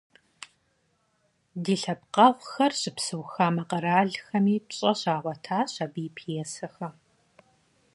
Ди 1.63 1.73
лъэпкъэгъухэр 1.81 2.71
щыпсэу 2.79 3.23
хамэ 3.31 3.63
къэралхэми 3.69 4.55
пщӏэ 4.67 4.91
щагъуэтащ 4.99 5.73
абы 5.85 5.99
и 6.07 6.09
пьесэхэм. 6.15 6.93